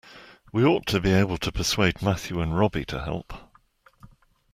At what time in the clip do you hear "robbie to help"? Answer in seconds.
2.57-3.35